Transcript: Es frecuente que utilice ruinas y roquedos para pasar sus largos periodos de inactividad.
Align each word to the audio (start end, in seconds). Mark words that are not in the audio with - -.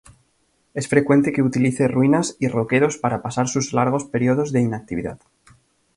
Es 0.73 0.87
frecuente 0.87 1.31
que 1.31 1.43
utilice 1.43 1.87
ruinas 1.87 2.35
y 2.39 2.47
roquedos 2.47 2.97
para 2.97 3.21
pasar 3.21 3.47
sus 3.47 3.71
largos 3.71 4.03
periodos 4.05 4.51
de 4.51 4.59
inactividad. 4.61 5.19